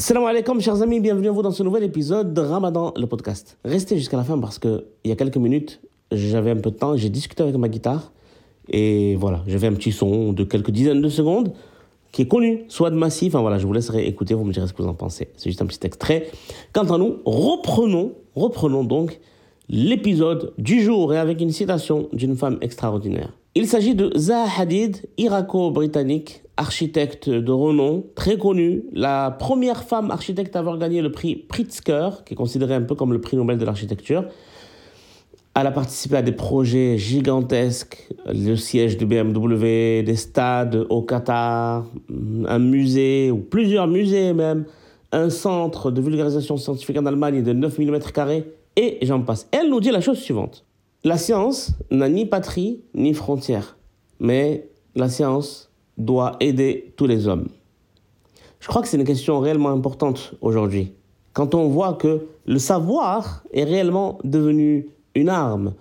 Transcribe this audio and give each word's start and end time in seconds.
Salam 0.00 0.24
alaikum, 0.24 0.62
chers 0.62 0.80
amis, 0.80 0.98
bienvenue 0.98 1.28
à 1.28 1.30
vous 1.30 1.42
dans 1.42 1.50
ce 1.50 1.62
nouvel 1.62 1.82
épisode 1.82 2.32
de 2.32 2.40
Ramadan, 2.40 2.94
le 2.96 3.06
podcast. 3.06 3.58
Restez 3.66 3.98
jusqu'à 3.98 4.16
la 4.16 4.24
fin 4.24 4.38
parce 4.38 4.58
que 4.58 4.86
il 5.04 5.10
y 5.10 5.12
a 5.12 5.14
quelques 5.14 5.36
minutes, 5.36 5.82
j'avais 6.10 6.52
un 6.52 6.56
peu 6.56 6.70
de 6.70 6.76
temps, 6.76 6.96
j'ai 6.96 7.10
discuté 7.10 7.42
avec 7.42 7.54
ma 7.56 7.68
guitare 7.68 8.10
et 8.70 9.14
voilà, 9.16 9.42
j'avais 9.46 9.66
un 9.66 9.74
petit 9.74 9.92
son 9.92 10.32
de 10.32 10.42
quelques 10.42 10.70
dizaines 10.70 11.02
de 11.02 11.08
secondes 11.10 11.52
qui 12.12 12.22
est 12.22 12.26
connu, 12.26 12.64
soit 12.68 12.88
de 12.88 12.96
massif, 12.96 13.34
enfin 13.34 13.42
voilà, 13.42 13.58
je 13.58 13.66
vous 13.66 13.74
laisserai 13.74 14.06
écouter, 14.06 14.32
vous 14.32 14.44
me 14.44 14.54
direz 14.54 14.66
ce 14.66 14.72
que 14.72 14.80
vous 14.80 14.88
en 14.88 14.94
pensez. 14.94 15.28
C'est 15.36 15.50
juste 15.50 15.60
un 15.60 15.66
petit 15.66 15.86
extrait. 15.86 16.30
Quant 16.72 16.90
à 16.90 16.96
nous, 16.96 17.18
reprenons, 17.26 18.12
reprenons 18.34 18.84
donc 18.84 19.20
l'épisode 19.70 20.52
du 20.58 20.82
jour 20.82 21.14
et 21.14 21.18
avec 21.18 21.40
une 21.40 21.52
citation 21.52 22.08
d'une 22.12 22.36
femme 22.36 22.58
extraordinaire. 22.60 23.32
Il 23.54 23.68
s'agit 23.68 23.94
de 23.94 24.12
Zaha 24.16 24.60
Hadid, 24.60 25.08
irako-britannique, 25.16 26.42
architecte 26.56 27.30
de 27.30 27.52
renom, 27.52 28.04
très 28.16 28.36
connue, 28.36 28.82
la 28.92 29.30
première 29.30 29.84
femme 29.84 30.10
architecte 30.10 30.56
à 30.56 30.58
avoir 30.58 30.76
gagné 30.76 31.02
le 31.02 31.12
prix 31.12 31.36
Pritzker, 31.36 32.24
qui 32.26 32.34
est 32.34 32.36
considéré 32.36 32.74
un 32.74 32.82
peu 32.82 32.96
comme 32.96 33.12
le 33.12 33.20
prix 33.20 33.36
Nobel 33.36 33.58
de 33.58 33.64
l'architecture. 33.64 34.24
Elle 35.54 35.66
a 35.68 35.70
participé 35.70 36.16
à 36.16 36.22
des 36.22 36.32
projets 36.32 36.98
gigantesques, 36.98 38.08
le 38.26 38.56
siège 38.56 38.98
de 38.98 39.04
BMW, 39.04 40.02
des 40.02 40.16
stades 40.16 40.86
au 40.90 41.02
Qatar, 41.02 41.86
un 42.46 42.58
musée, 42.58 43.30
ou 43.30 43.38
plusieurs 43.38 43.86
musées 43.86 44.32
même, 44.32 44.64
un 45.12 45.30
centre 45.30 45.92
de 45.92 46.00
vulgarisation 46.00 46.56
scientifique 46.56 46.98
en 46.98 47.06
Allemagne 47.06 47.42
de 47.42 47.52
9 47.52 47.78
mm, 47.78 47.98
et 48.76 48.98
j'en 49.02 49.22
passe. 49.22 49.48
Elle 49.52 49.70
nous 49.70 49.80
dit 49.80 49.90
la 49.90 50.00
chose 50.00 50.18
suivante. 50.18 50.64
La 51.04 51.16
science 51.16 51.72
n'a 51.90 52.08
ni 52.08 52.26
patrie 52.26 52.82
ni 52.94 53.14
frontière, 53.14 53.76
mais 54.18 54.68
la 54.94 55.08
science 55.08 55.70
doit 55.96 56.36
aider 56.40 56.92
tous 56.96 57.06
les 57.06 57.26
hommes. 57.26 57.48
Je 58.58 58.68
crois 58.68 58.82
que 58.82 58.88
c'est 58.88 58.98
une 58.98 59.04
question 59.04 59.40
réellement 59.40 59.70
importante 59.70 60.34
aujourd'hui. 60.40 60.92
Quand 61.32 61.54
on 61.54 61.68
voit 61.68 61.94
que 61.94 62.26
le 62.46 62.58
savoir 62.58 63.44
est 63.52 63.64
réellement 63.64 64.18
devenu 64.24 64.88
une 65.14 65.28
arme. 65.28 65.74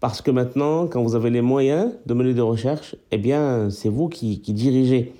Parce 0.00 0.22
que 0.22 0.30
maintenant, 0.30 0.86
quand 0.86 1.02
vous 1.02 1.14
avez 1.14 1.30
les 1.30 1.42
moyens 1.42 1.92
de 2.06 2.14
mener 2.14 2.32
des 2.32 2.40
recherches, 2.40 2.96
eh 3.10 3.18
bien, 3.18 3.68
c'est 3.70 3.90
vous 3.90 4.08
qui, 4.08 4.40
qui, 4.40 4.54
dirigez. 4.54 5.12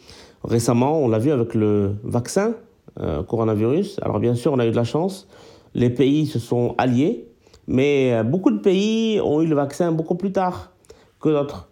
Récemment, 0.43 0.99
on 0.99 1.09
l'a 1.09 1.19
vu 1.19 1.31
avec 1.33 1.55
le 1.55 1.97
vaccin 2.03 2.55
euh, 2.99 3.23
coronavirus. 3.23 3.99
Alors 4.03 4.21
bien 4.21 4.35
sûr, 4.35 4.53
on 4.53 4.59
a 4.59 4.67
eu 4.67 4.71
de 4.71 4.77
la 4.77 4.85
chance. 4.85 5.29
Les 5.75 5.91
pays 5.91 6.27
se 6.27 6.39
sont 6.39 6.75
alliés, 6.79 7.29
mais 7.67 8.13
euh, 8.13 8.23
beaucoup 8.23 8.51
de 8.51 8.59
pays 8.59 9.21
ont 9.21 9.41
eu 9.43 9.47
le 9.47 9.55
vaccin 9.55 9.93
beaucoup 9.93 10.17
plus 10.17 10.33
tard 10.33 10.73
que 11.21 11.29
d'autres. 11.29 11.69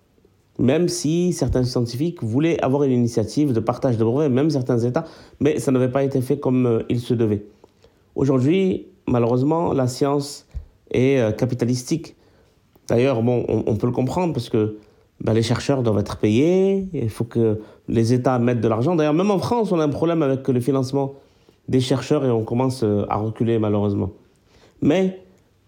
Même 0.59 0.89
si 0.89 1.33
certains 1.33 1.65
scientifiques 1.65 2.23
voulaient 2.23 2.61
avoir 2.61 2.83
une 2.85 2.93
initiative 2.93 3.53
de 3.53 3.61
partage 3.61 3.97
de 3.97 4.05
brevets, 4.05 4.29
même 4.29 4.51
certains 4.51 4.79
États, 4.79 5.05
mais 5.41 5.59
ça 5.59 5.71
n'avait 5.71 5.91
pas 5.91 6.03
été 6.03 6.21
fait 6.21 6.39
comme 6.39 6.67
euh, 6.67 6.83
il 6.89 7.01
se 7.01 7.15
devait. 7.15 7.45
Aujourd'hui, 8.15 8.87
malheureusement, 9.07 9.73
la 9.73 9.87
science 9.87 10.47
et 10.91 11.21
euh, 11.21 11.33
capitalistique. 11.33 12.17
D'ailleurs, 12.89 13.23
bon, 13.23 13.45
on, 13.49 13.65
on, 13.67 13.77
peut 13.77 13.87
le 13.87 13.93
comprendre 13.93 14.33
parce 14.33 14.49
que 14.49 14.79
ben, 15.21 15.33
les 15.33 15.43
chercheurs 15.43 15.83
doivent 15.83 15.99
être 15.99 16.17
payés, 16.17 16.89
il 16.93 17.11
faut 17.11 17.25
que 17.25 17.61
les 17.89 18.13
États 18.13 18.39
mettent 18.39 18.61
de 18.61 18.69
l'argent. 18.69 18.97
D'ailleurs, 18.97 19.15
même 19.15 19.31
en 19.31 19.39
France, 19.39 19.73
on 19.73 19.81
a 19.81 19.85
un 19.85 19.89
problème 19.89 20.23
avec 20.23 20.47
le 20.49 20.61
financement 20.61 21.15
des 21.69 21.81
chercheurs 21.81 22.25
et 22.25 22.31
on 22.31 22.45
commence 22.45 22.83
euh, 22.83 23.05
à 23.09 23.17
reculer 23.17 23.59
malheureusement. 23.59 24.11
Mais 24.81 25.23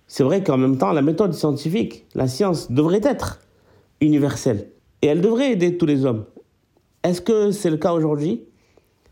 c'est 0.06 0.25
vrai 0.25 0.43
qu'en 0.43 0.56
même 0.56 0.79
temps, 0.79 0.93
la 0.93 1.03
méthode 1.03 1.34
scientifique, 1.34 2.06
la 2.15 2.27
science, 2.27 2.70
devrait 2.70 3.01
être 3.03 3.41
universelle 4.01 4.71
et 5.03 5.06
elle 5.06 5.21
devrait 5.21 5.53
aider 5.53 5.77
tous 5.77 5.87
les 5.87 6.05
hommes. 6.05 6.25
Est-ce 7.03 7.21
que 7.21 7.51
c'est 7.51 7.71
le 7.71 7.77
cas 7.77 7.93
aujourd'hui? 7.93 8.43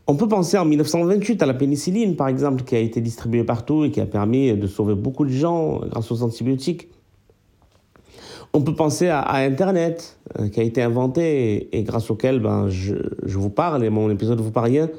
On 0.07 0.15
peut 0.15 0.27
penser 0.27 0.57
en 0.57 0.65
1928 0.65 1.43
à 1.43 1.45
la 1.45 1.53
pénicilline, 1.53 2.15
par 2.15 2.27
exemple, 2.27 2.63
qui 2.63 2.75
a 2.75 2.79
été 2.79 2.99
distribuée 2.99 3.43
partout 3.43 3.85
et 3.85 3.91
qui 3.91 4.01
a 4.01 4.07
permis 4.07 4.55
de 4.55 4.67
sauver 4.67 4.95
beaucoup 4.95 5.23
de 5.23 5.29
gens 5.29 5.81
grâce 5.87 6.11
aux 6.11 6.23
antibiotiques. 6.23 6.89
On 8.53 8.61
peut 8.61 8.73
penser 8.73 9.07
à, 9.07 9.35
Internet, 9.35 10.17
euh, 10.39 10.49
qui 10.49 10.59
a 10.59 10.63
été 10.63 10.81
inventé 10.81 11.53
et, 11.53 11.77
et 11.77 11.83
grâce 11.83 12.09
auquel 12.09 12.39
ben, 12.39 12.67
je, 12.69 12.95
je, 13.23 13.37
vous 13.37 13.51
parle 13.51 13.83
et 13.83 13.91
mon 13.91 14.09
épisode 14.09 14.41
vous 14.41 14.49
parle 14.51 14.71
rien. 14.71 14.89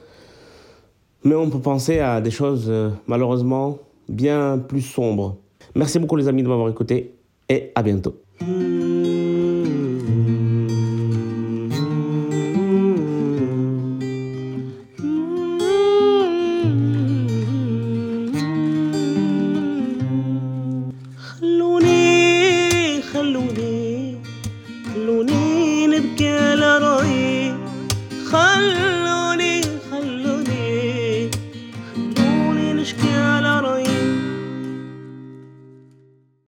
Mais 1.23 1.35
on 1.35 1.49
peut 1.49 1.59
penser 1.59 1.99
à 1.99 2.21
des 2.21 2.31
choses, 2.31 2.65
euh, 2.69 2.91
malheureusement, 3.07 3.79
bien 4.07 4.57
plus 4.57 4.81
sombres. 4.81 5.37
Merci 5.73 5.99
beaucoup 5.99 6.15
les 6.15 6.27
amis 6.27 6.43
de 6.43 6.47
m'avoir 6.47 6.69
écouté 6.69 7.15
et 7.49 7.71
à 7.75 7.81
bientôt. 7.81 8.15
خلوني 21.35 23.01
خلوني 24.93 25.87
نبكي 25.87 26.27
على 26.27 26.48
رأيي 26.48 26.48
خل 26.48 26.48